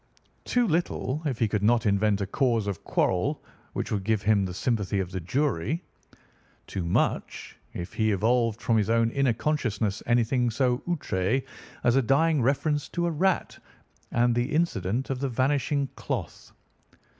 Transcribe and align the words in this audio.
Too 0.45 0.67
little, 0.67 1.21
if 1.27 1.37
he 1.37 1.47
could 1.47 1.61
not 1.61 1.85
invent 1.85 2.21
a 2.21 2.25
cause 2.25 2.65
of 2.65 2.83
quarrel 2.83 3.43
which 3.73 3.91
would 3.91 4.03
give 4.03 4.23
him 4.23 4.43
the 4.45 4.53
sympathy 4.55 4.99
of 4.99 5.11
the 5.11 5.19
jury; 5.21 5.83
too 6.65 6.83
much, 6.83 7.55
if 7.73 7.93
he 7.93 8.11
evolved 8.11 8.59
from 8.63 8.77
his 8.77 8.89
own 8.89 9.11
inner 9.11 9.33
consciousness 9.33 10.01
anything 10.07 10.49
so 10.49 10.79
outré 10.89 11.45
as 11.83 11.95
a 11.97 12.01
dying 12.01 12.41
reference 12.41 12.89
to 12.89 13.05
a 13.05 13.11
rat, 13.11 13.59
and 14.11 14.33
the 14.33 14.51
incident 14.55 15.11
of 15.11 15.19
the 15.19 15.29
vanishing 15.29 15.87
cloth. 15.95 16.51